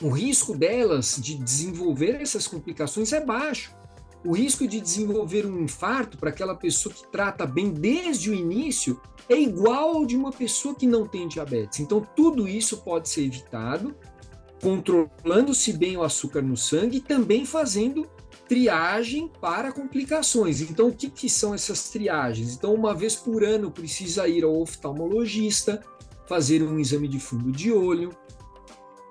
o 0.00 0.08
risco 0.08 0.58
delas 0.58 1.16
de 1.16 1.36
desenvolver 1.36 2.20
essas 2.20 2.48
complicações 2.48 3.12
é 3.12 3.24
baixo. 3.24 3.72
O 4.24 4.32
risco 4.32 4.66
de 4.68 4.80
desenvolver 4.80 5.44
um 5.44 5.62
infarto 5.62 6.16
para 6.16 6.30
aquela 6.30 6.54
pessoa 6.54 6.94
que 6.94 7.06
trata 7.08 7.44
bem 7.44 7.70
desde 7.70 8.30
o 8.30 8.34
início 8.34 9.00
é 9.28 9.34
igual 9.34 9.96
ao 9.96 10.06
de 10.06 10.16
uma 10.16 10.30
pessoa 10.30 10.74
que 10.74 10.86
não 10.86 11.06
tem 11.06 11.26
diabetes. 11.26 11.80
Então, 11.80 12.06
tudo 12.14 12.46
isso 12.46 12.78
pode 12.78 13.08
ser 13.08 13.24
evitado 13.24 13.94
controlando-se 14.62 15.72
bem 15.72 15.96
o 15.96 16.04
açúcar 16.04 16.40
no 16.40 16.56
sangue 16.56 16.98
e 16.98 17.00
também 17.00 17.44
fazendo 17.44 18.08
triagem 18.48 19.28
para 19.40 19.72
complicações. 19.72 20.60
Então, 20.60 20.88
o 20.88 20.94
que, 20.94 21.10
que 21.10 21.28
são 21.28 21.52
essas 21.52 21.88
triagens? 21.88 22.54
Então, 22.54 22.72
uma 22.72 22.94
vez 22.94 23.16
por 23.16 23.42
ano 23.42 23.72
precisa 23.72 24.28
ir 24.28 24.44
ao 24.44 24.60
oftalmologista, 24.60 25.82
fazer 26.28 26.62
um 26.62 26.78
exame 26.78 27.08
de 27.08 27.18
fundo 27.18 27.50
de 27.50 27.72
olho, 27.72 28.10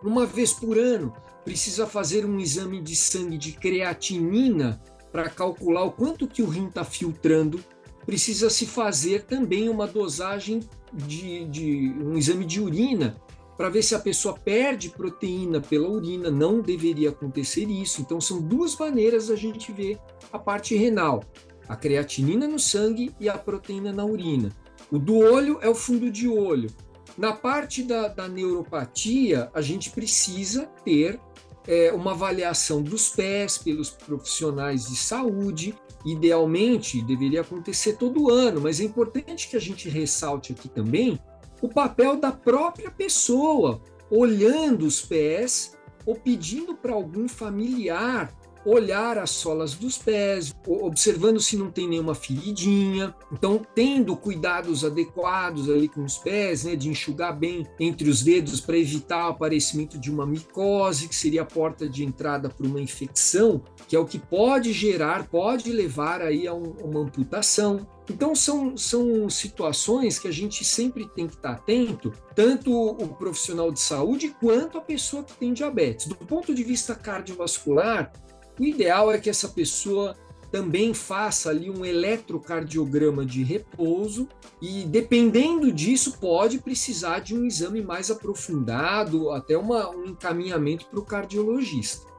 uma 0.01 0.25
vez 0.25 0.53
por 0.53 0.77
ano, 0.77 1.13
precisa 1.43 1.85
fazer 1.85 2.25
um 2.25 2.39
exame 2.39 2.81
de 2.81 2.95
sangue 2.95 3.37
de 3.37 3.51
creatinina 3.51 4.81
para 5.11 5.29
calcular 5.29 5.83
o 5.83 5.91
quanto 5.91 6.27
que 6.27 6.41
o 6.41 6.47
rim 6.47 6.67
está 6.67 6.83
filtrando. 6.83 7.63
Precisa 8.05 8.49
se 8.49 8.65
fazer 8.65 9.23
também 9.23 9.69
uma 9.69 9.85
dosagem 9.85 10.61
de, 10.93 11.45
de 11.45 11.93
um 12.01 12.17
exame 12.17 12.45
de 12.45 12.59
urina 12.59 13.15
para 13.57 13.69
ver 13.69 13.83
se 13.83 13.93
a 13.93 13.99
pessoa 13.99 14.33
perde 14.33 14.89
proteína 14.89 15.61
pela 15.61 15.87
urina. 15.87 16.31
Não 16.31 16.61
deveria 16.61 17.09
acontecer 17.09 17.69
isso. 17.69 18.01
Então, 18.01 18.19
são 18.19 18.41
duas 18.41 18.75
maneiras 18.75 19.29
a 19.29 19.35
gente 19.35 19.71
ver 19.71 19.99
a 20.33 20.39
parte 20.39 20.75
renal: 20.75 21.23
a 21.67 21.75
creatinina 21.75 22.47
no 22.47 22.57
sangue 22.57 23.13
e 23.19 23.29
a 23.29 23.37
proteína 23.37 23.93
na 23.93 24.05
urina. 24.05 24.49
O 24.91 24.97
do 24.97 25.17
olho 25.17 25.59
é 25.61 25.69
o 25.69 25.75
fundo 25.75 26.09
de 26.09 26.27
olho. 26.27 26.69
Na 27.17 27.33
parte 27.33 27.83
da, 27.83 28.07
da 28.07 28.27
neuropatia, 28.27 29.49
a 29.53 29.61
gente 29.61 29.89
precisa 29.91 30.65
ter 30.83 31.19
é, 31.67 31.91
uma 31.91 32.11
avaliação 32.11 32.81
dos 32.81 33.09
pés 33.09 33.57
pelos 33.57 33.89
profissionais 33.89 34.87
de 34.87 34.95
saúde. 34.95 35.75
Idealmente, 36.05 37.01
deveria 37.03 37.41
acontecer 37.41 37.93
todo 37.93 38.31
ano, 38.31 38.61
mas 38.61 38.79
é 38.79 38.83
importante 38.83 39.47
que 39.47 39.55
a 39.55 39.61
gente 39.61 39.87
ressalte 39.87 40.51
aqui 40.51 40.67
também 40.67 41.19
o 41.61 41.69
papel 41.69 42.17
da 42.17 42.31
própria 42.31 42.89
pessoa, 42.89 43.79
olhando 44.09 44.85
os 44.85 45.01
pés 45.01 45.77
ou 46.05 46.15
pedindo 46.15 46.75
para 46.75 46.93
algum 46.93 47.27
familiar 47.29 48.33
olhar 48.65 49.17
as 49.17 49.31
solas 49.31 49.73
dos 49.73 49.97
pés, 49.97 50.53
observando 50.67 51.39
se 51.39 51.57
não 51.57 51.71
tem 51.71 51.87
nenhuma 51.87 52.15
feridinha. 52.15 53.13
Então, 53.31 53.61
tendo 53.75 54.15
cuidados 54.15 54.85
adequados 54.85 55.69
ali 55.69 55.87
com 55.87 56.03
os 56.03 56.17
pés, 56.17 56.63
né, 56.63 56.75
de 56.75 56.89
enxugar 56.89 57.37
bem 57.37 57.65
entre 57.79 58.09
os 58.09 58.23
dedos 58.23 58.59
para 58.59 58.77
evitar 58.77 59.27
o 59.27 59.31
aparecimento 59.31 59.97
de 59.97 60.11
uma 60.11 60.25
micose, 60.25 61.07
que 61.07 61.15
seria 61.15 61.41
a 61.41 61.45
porta 61.45 61.87
de 61.87 62.03
entrada 62.03 62.49
para 62.49 62.67
uma 62.67 62.79
infecção, 62.79 63.61
que 63.87 63.95
é 63.95 63.99
o 63.99 64.05
que 64.05 64.19
pode 64.19 64.71
gerar, 64.73 65.27
pode 65.27 65.71
levar 65.71 66.21
aí 66.21 66.47
a 66.47 66.53
um, 66.53 66.73
uma 66.83 67.01
amputação. 67.01 67.87
Então, 68.09 68.35
são, 68.35 68.75
são 68.75 69.29
situações 69.29 70.19
que 70.19 70.27
a 70.27 70.31
gente 70.31 70.65
sempre 70.65 71.07
tem 71.07 71.27
que 71.27 71.35
estar 71.35 71.51
atento, 71.51 72.11
tanto 72.35 72.71
o 72.73 73.07
profissional 73.07 73.71
de 73.71 73.79
saúde 73.79 74.35
quanto 74.39 74.77
a 74.77 74.81
pessoa 74.81 75.23
que 75.23 75.33
tem 75.33 75.53
diabetes. 75.53 76.07
Do 76.07 76.15
ponto 76.15 76.53
de 76.53 76.63
vista 76.63 76.93
cardiovascular, 76.93 78.11
o 78.59 78.63
ideal 78.63 79.11
é 79.11 79.17
que 79.17 79.29
essa 79.29 79.49
pessoa 79.49 80.15
também 80.51 80.93
faça 80.93 81.49
ali 81.49 81.69
um 81.69 81.85
eletrocardiograma 81.85 83.25
de 83.25 83.41
repouso 83.41 84.27
e, 84.61 84.83
dependendo 84.83 85.71
disso, 85.71 86.19
pode 86.19 86.59
precisar 86.59 87.19
de 87.19 87.35
um 87.35 87.45
exame 87.45 87.81
mais 87.81 88.11
aprofundado, 88.11 89.31
até 89.31 89.57
uma, 89.57 89.89
um 89.89 90.05
encaminhamento 90.07 90.85
para 90.87 90.99
o 90.99 91.05
cardiologista. 91.05 92.11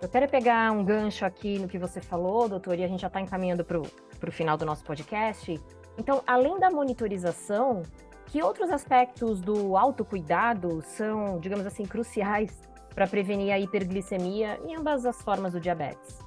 Eu 0.00 0.08
quero 0.08 0.28
pegar 0.28 0.72
um 0.72 0.84
gancho 0.84 1.24
aqui 1.24 1.58
no 1.58 1.68
que 1.68 1.78
você 1.78 2.00
falou, 2.00 2.48
doutor, 2.48 2.78
e 2.78 2.84
a 2.84 2.88
gente 2.88 3.00
já 3.00 3.08
está 3.08 3.20
encaminhando 3.20 3.64
para 3.64 3.78
o 3.78 4.32
final 4.32 4.56
do 4.56 4.64
nosso 4.64 4.84
podcast. 4.84 5.60
Então, 5.98 6.22
além 6.26 6.58
da 6.58 6.70
monitorização, 6.70 7.82
que 8.26 8.42
outros 8.42 8.70
aspectos 8.70 9.40
do 9.40 9.76
autocuidado 9.76 10.82
são, 10.82 11.38
digamos 11.40 11.66
assim, 11.66 11.84
cruciais 11.84 12.67
para 12.98 13.06
prevenir 13.06 13.52
a 13.52 13.60
hiperglicemia 13.60 14.58
em 14.66 14.74
ambas 14.74 15.06
as 15.06 15.22
formas 15.22 15.52
do 15.52 15.60
diabetes? 15.60 16.18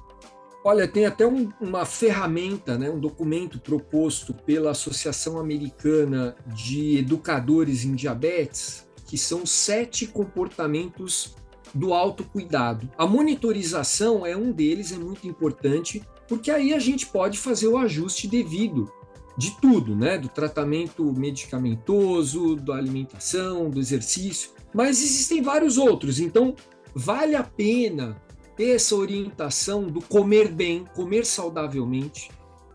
Olha, 0.64 0.88
tem 0.88 1.04
até 1.04 1.26
um, 1.26 1.52
uma 1.60 1.84
ferramenta, 1.84 2.78
né, 2.78 2.88
um 2.88 2.98
documento 2.98 3.60
proposto 3.60 4.32
pela 4.32 4.70
Associação 4.70 5.38
Americana 5.38 6.34
de 6.46 6.96
Educadores 6.96 7.84
em 7.84 7.94
Diabetes, 7.94 8.88
que 9.06 9.18
são 9.18 9.44
sete 9.44 10.06
comportamentos 10.06 11.36
do 11.74 11.92
autocuidado. 11.92 12.88
A 12.96 13.06
monitorização 13.06 14.24
é 14.24 14.34
um 14.34 14.50
deles, 14.50 14.92
é 14.92 14.96
muito 14.96 15.28
importante, 15.28 16.02
porque 16.26 16.50
aí 16.50 16.72
a 16.72 16.78
gente 16.78 17.04
pode 17.04 17.36
fazer 17.36 17.68
o 17.68 17.76
ajuste 17.76 18.26
devido 18.26 18.90
de 19.36 19.50
tudo, 19.60 19.94
né? 19.94 20.16
Do 20.16 20.28
tratamento 20.28 21.04
medicamentoso, 21.12 22.56
da 22.56 22.76
alimentação, 22.76 23.68
do 23.68 23.78
exercício, 23.78 24.50
mas 24.72 25.02
existem 25.02 25.42
vários 25.42 25.78
outros. 25.78 26.20
Então, 26.20 26.54
vale 26.94 27.34
a 27.34 27.42
pena 27.42 28.20
ter 28.56 28.76
essa 28.76 28.94
orientação 28.94 29.86
do 29.86 30.00
comer 30.00 30.48
bem, 30.48 30.84
comer 30.94 31.24
saudavelmente. 31.24 32.30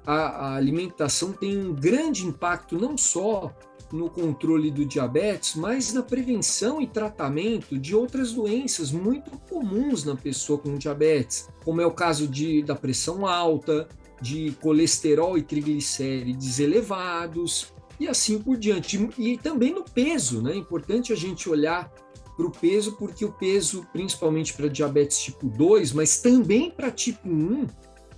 A, 0.06 0.14
a 0.14 0.56
alimentação 0.56 1.34
tem 1.34 1.58
um 1.58 1.74
grande 1.74 2.26
impacto 2.26 2.78
não 2.78 2.98
só 2.98 3.54
no 3.92 4.10
controle 4.10 4.70
do 4.70 4.86
diabetes, 4.86 5.56
mas 5.56 5.94
na 5.94 6.04
prevenção 6.04 6.82
e 6.82 6.88
tratamento 6.88 7.78
de 7.78 7.96
outras 7.96 8.34
doenças 8.34 8.92
muito 8.92 9.32
comuns 9.50 10.04
na 10.04 10.16
pessoa 10.16 10.60
com 10.60 10.76
diabetes, 10.76 11.48
como 11.64 11.82
é 11.82 11.86
o 11.86 11.92
caso 11.92 12.28
de, 12.28 12.62
da 12.64 12.76
pressão 12.76 13.26
alta, 13.26 13.88
de 14.22 14.52
colesterol 14.62 15.38
e 15.38 15.42
triglicérides 15.42 16.60
elevados 16.60 17.72
e 18.00 18.08
assim 18.08 18.40
por 18.40 18.58
diante. 18.58 19.10
E 19.18 19.38
também 19.38 19.74
no 19.74 19.84
peso, 19.84 20.42
né? 20.42 20.54
É 20.54 20.56
importante 20.56 21.12
a 21.12 21.16
gente 21.16 21.50
olhar 21.50 21.92
para 22.36 22.46
o 22.46 22.52
peso, 22.52 22.94
porque 22.94 23.26
o 23.26 23.32
peso, 23.32 23.86
principalmente 23.92 24.54
para 24.54 24.68
diabetes 24.68 25.20
tipo 25.20 25.48
2, 25.48 25.92
mas 25.94 26.22
também 26.22 26.70
para 26.70 26.92
tipo 26.92 27.28
1, 27.28 27.66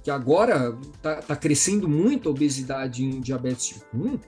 que 0.03 0.11
agora 0.11 0.77
está 0.93 1.21
tá 1.21 1.35
crescendo 1.35 1.87
muito 1.87 2.27
a 2.27 2.31
obesidade 2.31 3.05
em 3.05 3.21
diabetes 3.21 3.67
tipo 3.67 3.97
1, 3.97 4.19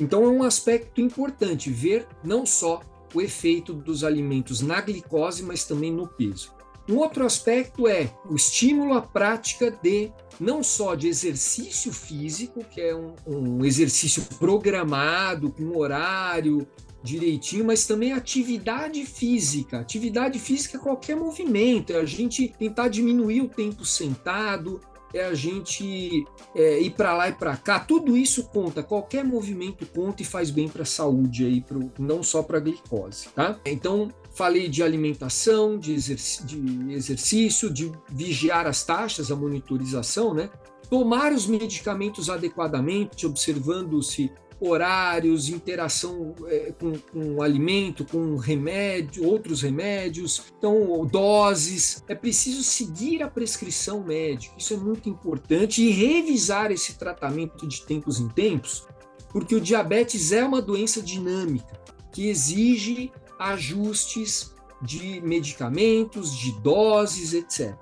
então 0.00 0.24
é 0.24 0.28
um 0.28 0.44
aspecto 0.44 1.00
importante 1.00 1.68
ver 1.70 2.06
não 2.22 2.46
só 2.46 2.80
o 3.12 3.20
efeito 3.20 3.74
dos 3.74 4.04
alimentos 4.04 4.60
na 4.60 4.80
glicose, 4.80 5.42
mas 5.42 5.64
também 5.64 5.92
no 5.92 6.06
peso. 6.06 6.54
Um 6.90 6.96
outro 6.96 7.24
aspecto 7.24 7.86
é 7.86 8.12
o 8.28 8.34
estímulo 8.34 8.94
à 8.94 9.00
prática 9.00 9.70
de 9.70 10.10
não 10.40 10.60
só 10.60 10.96
de 10.96 11.06
exercício 11.06 11.92
físico, 11.92 12.64
que 12.64 12.80
é 12.80 12.96
um, 12.96 13.14
um 13.24 13.64
exercício 13.64 14.24
programado, 14.40 15.52
com 15.52 15.78
horário 15.78 16.66
direitinho, 17.00 17.64
mas 17.64 17.86
também 17.86 18.12
atividade 18.12 19.06
física. 19.06 19.78
Atividade 19.78 20.38
física 20.40 20.78
é 20.78 20.80
qualquer 20.80 21.14
movimento, 21.14 21.92
é 21.92 21.96
a 21.96 22.04
gente 22.04 22.52
tentar 22.58 22.88
diminuir 22.88 23.42
o 23.42 23.48
tempo 23.48 23.84
sentado, 23.84 24.80
é 25.12 25.24
a 25.24 25.34
gente 25.34 26.24
é, 26.54 26.80
ir 26.80 26.90
para 26.90 27.14
lá 27.14 27.28
e 27.28 27.32
para 27.32 27.56
cá. 27.56 27.80
Tudo 27.80 28.16
isso 28.16 28.44
conta, 28.44 28.82
qualquer 28.82 29.24
movimento 29.24 29.86
conta 29.86 30.22
e 30.22 30.24
faz 30.24 30.50
bem 30.50 30.68
para 30.68 30.82
a 30.82 30.86
saúde 30.86 31.44
aí, 31.44 31.60
pro, 31.60 31.90
não 31.98 32.22
só 32.22 32.42
para 32.42 32.58
a 32.58 32.60
glicose, 32.60 33.28
tá? 33.34 33.58
Então 33.64 34.10
falei 34.32 34.68
de 34.68 34.82
alimentação, 34.82 35.78
de, 35.78 35.92
exerc 35.92 36.44
de 36.44 36.92
exercício, 36.92 37.70
de 37.70 37.90
vigiar 38.08 38.66
as 38.66 38.84
taxas, 38.84 39.30
a 39.30 39.36
monitorização, 39.36 40.32
né? 40.32 40.50
Tomar 40.88 41.32
os 41.32 41.46
medicamentos 41.46 42.28
adequadamente, 42.28 43.26
observando 43.26 44.02
se 44.02 44.30
horários, 44.60 45.48
interação 45.48 46.34
é, 46.46 46.72
com, 46.78 46.92
com 46.98 47.42
alimento, 47.42 48.04
com 48.04 48.36
remédio, 48.36 49.26
outros 49.26 49.62
remédios, 49.62 50.42
então 50.58 51.06
doses. 51.06 52.04
É 52.06 52.14
preciso 52.14 52.62
seguir 52.62 53.22
a 53.22 53.28
prescrição 53.28 54.04
médica, 54.04 54.54
isso 54.58 54.74
é 54.74 54.76
muito 54.76 55.08
importante, 55.08 55.82
e 55.82 55.90
revisar 55.90 56.70
esse 56.70 56.98
tratamento 56.98 57.66
de 57.66 57.82
tempos 57.86 58.20
em 58.20 58.28
tempos, 58.28 58.86
porque 59.30 59.54
o 59.54 59.60
diabetes 59.60 60.32
é 60.32 60.44
uma 60.44 60.60
doença 60.60 61.00
dinâmica 61.00 61.80
que 62.12 62.28
exige 62.28 63.10
ajustes 63.38 64.54
de 64.82 65.20
medicamentos, 65.20 66.36
de 66.36 66.52
doses, 66.60 67.32
etc. 67.32 67.74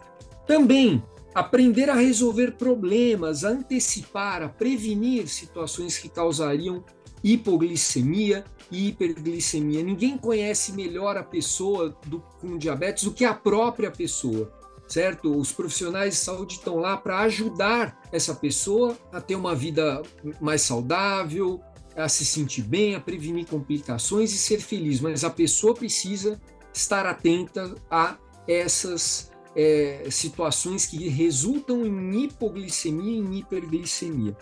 Também 0.46 1.02
aprender 1.34 1.90
a 1.90 1.94
resolver 1.94 2.52
problemas, 2.52 3.44
a 3.44 3.50
antecipar, 3.50 4.42
a 4.42 4.48
prevenir 4.48 5.28
situações 5.28 5.98
que 5.98 6.08
causariam 6.08 6.84
hipoglicemia 7.22 8.44
e 8.70 8.88
hiperglicemia. 8.88 9.82
Ninguém 9.82 10.16
conhece 10.16 10.72
melhor 10.72 11.16
a 11.16 11.22
pessoa 11.22 11.96
do, 12.06 12.20
com 12.40 12.56
diabetes 12.56 13.04
do 13.04 13.12
que 13.12 13.24
a 13.24 13.34
própria 13.34 13.90
pessoa, 13.90 14.52
certo? 14.86 15.36
Os 15.36 15.52
profissionais 15.52 16.14
de 16.14 16.20
saúde 16.20 16.54
estão 16.54 16.76
lá 16.76 16.96
para 16.96 17.20
ajudar 17.20 18.00
essa 18.12 18.34
pessoa 18.34 18.96
a 19.12 19.20
ter 19.20 19.34
uma 19.34 19.54
vida 19.54 20.02
mais 20.40 20.62
saudável, 20.62 21.60
a 21.96 22.08
se 22.08 22.24
sentir 22.24 22.62
bem, 22.62 22.94
a 22.94 23.00
prevenir 23.00 23.46
complicações 23.46 24.32
e 24.32 24.38
ser 24.38 24.60
feliz, 24.60 25.00
mas 25.00 25.24
a 25.24 25.30
pessoa 25.30 25.74
precisa 25.74 26.40
estar 26.72 27.06
atenta 27.06 27.74
a 27.90 28.16
essas 28.46 29.30
é, 29.58 30.06
situações 30.08 30.86
que 30.86 31.08
resultam 31.08 31.84
em 31.84 32.22
hipoglicemia 32.22 33.10
e 33.10 33.18
em 33.18 33.38
hiperglicemia. 33.38 34.36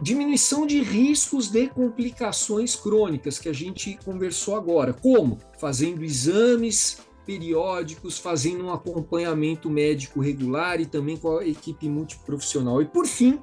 Diminuição 0.00 0.66
de 0.66 0.82
riscos 0.82 1.50
de 1.50 1.68
complicações 1.68 2.74
crônicas, 2.74 3.38
que 3.38 3.50
a 3.50 3.52
gente 3.52 3.98
conversou 4.02 4.56
agora. 4.56 4.94
Como? 4.94 5.38
Fazendo 5.60 6.02
exames 6.02 7.02
periódicos, 7.26 8.18
fazendo 8.18 8.64
um 8.64 8.72
acompanhamento 8.72 9.68
médico 9.68 10.20
regular 10.20 10.80
e 10.80 10.86
também 10.86 11.18
com 11.18 11.36
a 11.36 11.46
equipe 11.46 11.86
multiprofissional. 11.86 12.80
E, 12.80 12.86
por 12.86 13.06
fim, 13.06 13.38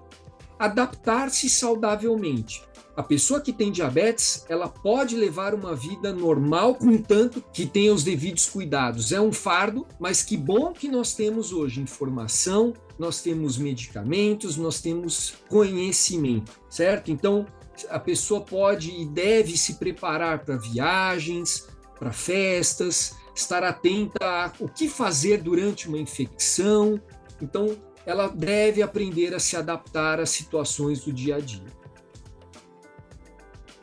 adaptar-se 0.57 1.47
saudavelmente. 1.47 2.63
A 2.99 3.03
pessoa 3.03 3.39
que 3.39 3.53
tem 3.53 3.71
diabetes, 3.71 4.43
ela 4.49 4.67
pode 4.67 5.15
levar 5.15 5.55
uma 5.55 5.73
vida 5.73 6.12
normal, 6.12 6.75
contanto 6.75 7.41
que 7.53 7.65
tenha 7.65 7.93
os 7.93 8.03
devidos 8.03 8.45
cuidados. 8.49 9.13
É 9.13 9.21
um 9.21 9.31
fardo, 9.31 9.88
mas 9.97 10.21
que 10.21 10.35
bom 10.35 10.73
que 10.73 10.89
nós 10.89 11.13
temos 11.13 11.53
hoje 11.53 11.79
informação, 11.79 12.73
nós 12.99 13.21
temos 13.21 13.57
medicamentos, 13.57 14.57
nós 14.57 14.81
temos 14.81 15.35
conhecimento, 15.47 16.51
certo? 16.69 17.09
Então, 17.09 17.45
a 17.89 17.97
pessoa 17.97 18.41
pode 18.41 18.91
e 18.91 19.05
deve 19.05 19.57
se 19.57 19.75
preparar 19.75 20.39
para 20.39 20.57
viagens, 20.57 21.69
para 21.97 22.12
festas, 22.12 23.15
estar 23.33 23.63
atenta 23.63 24.25
a 24.25 24.51
o 24.59 24.67
que 24.67 24.89
fazer 24.89 25.41
durante 25.41 25.88
uma 25.88 25.97
infecção. 25.97 26.99
Então, 27.41 27.77
ela 28.05 28.27
deve 28.27 28.81
aprender 28.81 29.33
a 29.33 29.39
se 29.39 29.55
adaptar 29.55 30.19
às 30.19 30.31
situações 30.31 31.05
do 31.05 31.13
dia 31.13 31.38
a 31.38 31.39
dia. 31.39 31.78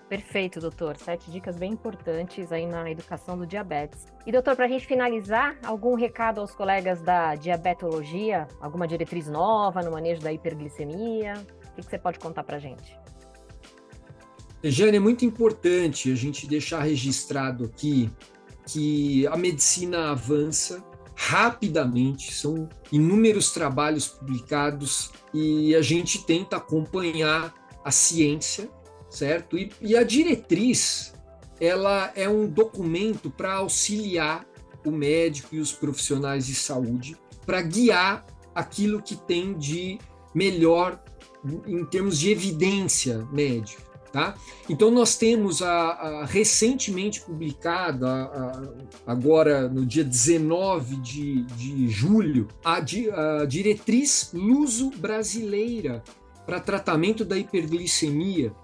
Perfeito, 0.08 0.60
doutor. 0.60 0.96
Sete 0.96 1.30
dicas 1.30 1.56
bem 1.56 1.72
importantes 1.72 2.52
aí 2.52 2.64
na 2.64 2.88
educação 2.88 3.36
do 3.36 3.44
diabetes. 3.44 4.06
E, 4.24 4.30
doutor, 4.30 4.54
para 4.54 4.66
a 4.66 4.68
gente 4.68 4.86
finalizar, 4.86 5.58
algum 5.64 5.94
recado 5.94 6.40
aos 6.40 6.52
colegas 6.52 7.02
da 7.02 7.34
diabetologia? 7.34 8.46
Alguma 8.60 8.86
diretriz 8.86 9.26
nova 9.26 9.82
no 9.82 9.90
manejo 9.90 10.20
da 10.20 10.32
hiperglicemia? 10.32 11.34
O 11.72 11.74
que, 11.74 11.82
você 11.82 11.98
pode 11.98 12.20
contar 12.20 12.44
para 12.44 12.56
a 12.56 12.60
gente? 12.60 12.96
Jane, 14.62 14.96
é 14.96 15.00
muito 15.00 15.24
importante 15.24 16.10
a 16.10 16.14
gente 16.14 16.46
deixar 16.46 16.82
registrado 16.82 17.64
aqui 17.64 18.10
que 18.64 19.26
a 19.26 19.36
medicina 19.36 20.10
avança 20.10 20.84
rapidamente, 21.14 22.32
são 22.32 22.68
inúmeros 22.92 23.50
trabalhos 23.50 24.06
publicados 24.06 25.10
e 25.32 25.74
a 25.74 25.80
gente 25.80 26.24
tenta 26.24 26.56
acompanhar 26.58 27.54
a 27.82 27.90
ciência 27.90 28.70
certo? 29.16 29.56
E, 29.56 29.72
e 29.80 29.96
a 29.96 30.02
diretriz, 30.02 31.14
ela 31.58 32.12
é 32.14 32.28
um 32.28 32.46
documento 32.46 33.30
para 33.30 33.54
auxiliar 33.54 34.46
o 34.84 34.90
médico 34.90 35.54
e 35.54 35.58
os 35.58 35.72
profissionais 35.72 36.46
de 36.46 36.54
saúde 36.54 37.16
para 37.46 37.62
guiar 37.62 38.26
aquilo 38.54 39.00
que 39.02 39.16
tem 39.16 39.56
de 39.56 39.98
melhor 40.34 41.02
em 41.66 41.84
termos 41.86 42.18
de 42.18 42.30
evidência 42.30 43.26
médica. 43.32 43.86
Tá? 44.12 44.34
Então, 44.68 44.90
nós 44.90 45.16
temos 45.16 45.60
a, 45.62 45.70
a 45.70 46.24
recentemente 46.24 47.20
publicada, 47.20 48.30
agora 49.06 49.68
no 49.68 49.84
dia 49.84 50.04
19 50.04 50.96
de, 50.96 51.42
de 51.44 51.88
julho, 51.88 52.48
a, 52.64 52.76
a 52.76 53.44
diretriz 53.46 54.30
luso-brasileira 54.32 56.02
para 56.46 56.60
tratamento 56.60 57.24
da 57.24 57.36
hiperglicemia, 57.36 58.54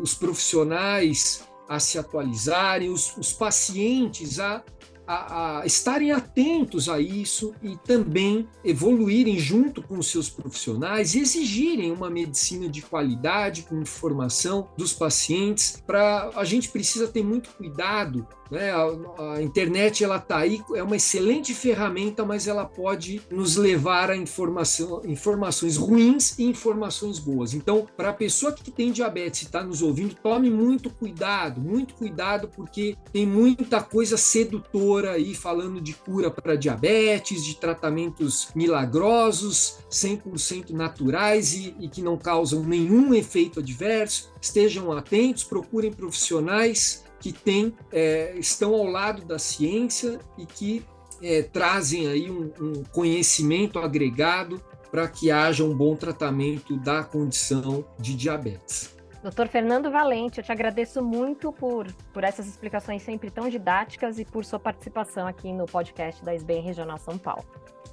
os 0.00 0.14
profissionais 0.14 1.44
a 1.68 1.80
se 1.80 1.98
atualizarem, 1.98 2.90
os, 2.90 3.16
os 3.16 3.32
pacientes 3.32 4.38
a 4.38 4.62
a, 5.06 5.60
a, 5.60 5.66
estarem 5.66 6.10
atentos 6.10 6.88
a 6.88 7.00
isso 7.00 7.54
e 7.62 7.76
também 7.76 8.48
evoluírem 8.64 9.38
junto 9.38 9.80
com 9.80 9.98
os 9.98 10.10
seus 10.10 10.28
profissionais 10.28 11.14
e 11.14 11.20
exigirem 11.20 11.92
uma 11.92 12.10
medicina 12.10 12.68
de 12.68 12.82
qualidade, 12.82 13.62
com 13.62 13.80
informação 13.80 14.68
dos 14.76 14.92
pacientes. 14.92 15.82
Para 15.86 16.30
a 16.34 16.44
gente 16.44 16.68
precisa 16.70 17.06
ter 17.06 17.22
muito 17.22 17.50
cuidado 17.50 18.26
né? 18.50 18.70
A, 18.70 19.34
a, 19.34 19.42
internet 19.42 20.04
ela 20.04 20.16
está 20.16 20.38
aí, 20.38 20.62
é 20.74 20.82
uma 20.82 20.96
excelente 20.96 21.54
ferramenta, 21.54 22.24
mas 22.24 22.46
ela 22.46 22.64
pode 22.64 23.22
nos 23.30 23.56
levar 23.56 24.10
a 24.10 24.16
informação, 24.16 25.02
informações 25.04 25.76
ruins 25.76 26.38
e 26.38 26.44
informações 26.44 27.18
boas. 27.18 27.54
Então, 27.54 27.86
para 27.96 28.10
a 28.10 28.14
pessoa 28.14 28.52
que 28.52 28.70
tem 28.70 28.92
diabetes 28.92 29.42
e 29.42 29.44
está 29.46 29.62
nos 29.62 29.82
ouvindo, 29.82 30.14
tome 30.14 30.50
muito 30.50 30.90
cuidado, 30.90 31.60
muito 31.60 31.94
cuidado, 31.94 32.48
porque 32.54 32.96
tem 33.12 33.26
muita 33.26 33.82
coisa 33.82 34.16
sedutora 34.16 35.12
aí 35.12 35.34
falando 35.34 35.80
de 35.80 35.94
cura 35.94 36.30
para 36.30 36.56
diabetes, 36.56 37.44
de 37.44 37.56
tratamentos 37.56 38.48
milagrosos, 38.54 39.78
100% 39.90 40.70
naturais 40.70 41.54
e, 41.54 41.74
e 41.80 41.88
que 41.88 42.02
não 42.02 42.16
causam 42.16 42.62
nenhum 42.62 43.14
efeito 43.14 43.60
adverso. 43.60 44.32
Estejam 44.40 44.92
atentos, 44.92 45.44
procurem 45.44 45.92
profissionais 45.92 47.05
que 47.20 47.32
tem, 47.32 47.74
é, 47.92 48.34
estão 48.36 48.74
ao 48.74 48.84
lado 48.84 49.24
da 49.24 49.38
ciência 49.38 50.18
e 50.36 50.46
que 50.46 50.84
é, 51.22 51.42
trazem 51.42 52.06
aí 52.08 52.30
um, 52.30 52.52
um 52.60 52.84
conhecimento 52.84 53.78
agregado 53.78 54.60
para 54.90 55.08
que 55.08 55.30
haja 55.30 55.64
um 55.64 55.74
bom 55.74 55.96
tratamento 55.96 56.76
da 56.76 57.02
condição 57.02 57.84
de 57.98 58.14
diabetes. 58.14 58.96
Doutor 59.22 59.48
Fernando 59.48 59.90
Valente, 59.90 60.38
eu 60.38 60.44
te 60.44 60.52
agradeço 60.52 61.02
muito 61.02 61.52
por, 61.52 61.90
por 62.12 62.22
essas 62.22 62.46
explicações 62.46 63.02
sempre 63.02 63.28
tão 63.28 63.48
didáticas 63.48 64.18
e 64.20 64.24
por 64.24 64.44
sua 64.44 64.60
participação 64.60 65.26
aqui 65.26 65.52
no 65.52 65.66
podcast 65.66 66.24
da 66.24 66.32
SBM 66.32 66.60
Regional 66.60 66.98
São 66.98 67.18
Paulo. 67.18 67.44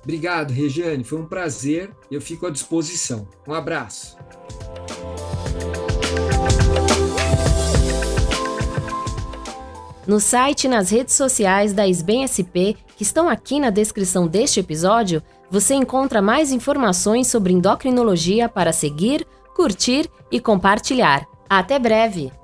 Obrigado, 0.03 0.51
Regiane, 0.51 1.03
foi 1.03 1.19
um 1.19 1.25
prazer, 1.25 1.89
eu 2.12 2.21
fico 2.21 2.45
à 2.45 2.51
disposição. 2.51 3.27
Um 3.47 3.53
abraço. 3.53 4.17
No 10.06 10.20
site 10.20 10.66
e 10.66 10.68
nas 10.68 10.89
redes 10.89 11.16
sociais 11.16 11.72
da 11.72 11.88
SBEM 11.88 12.28
SP, 12.28 12.76
que 12.98 13.04
estão 13.04 13.30
aqui 13.30 13.60
na 13.60 13.70
descrição 13.70 14.28
deste 14.28 14.60
episódio, 14.60 15.24
você 15.50 15.76
encontra 15.76 16.22
mais 16.22 16.52
informações 16.52 17.28
sobre 17.28 17.54
endocrinologia 17.54 18.50
para 18.50 18.74
seguir, 18.74 19.26
curtir 19.56 20.10
e 20.32 20.39
compartilhar. 20.39 21.26
Até 21.50 21.80
breve! 21.80 22.42